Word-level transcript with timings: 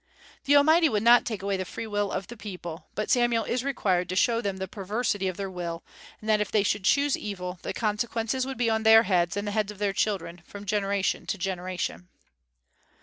The 0.45 0.55
Almighty 0.55 0.89
would 0.89 1.03
not 1.03 1.25
take 1.25 1.43
away 1.43 1.57
the 1.57 1.63
free 1.63 1.85
will 1.85 2.11
of 2.11 2.25
the 2.25 2.35
people; 2.35 2.87
but 2.95 3.11
Samuel 3.11 3.43
is 3.43 3.63
required 3.63 4.09
to 4.09 4.15
show 4.15 4.41
them 4.41 4.57
the 4.57 4.67
perversity 4.67 5.27
of 5.27 5.37
their 5.37 5.47
will, 5.47 5.83
and 6.19 6.27
that 6.27 6.41
if 6.41 6.49
they 6.49 6.63
should 6.63 6.83
choose 6.85 7.15
evil 7.15 7.59
the 7.61 7.71
consequences 7.71 8.43
would 8.47 8.57
be 8.57 8.67
on 8.67 8.81
their 8.81 9.03
heads 9.03 9.37
and 9.37 9.47
the 9.47 9.51
heads 9.51 9.71
of 9.71 9.77
their 9.77 9.93
children, 9.93 10.41
from 10.43 10.65
generation 10.65 11.27
to 11.27 11.37
generation. 11.37 12.07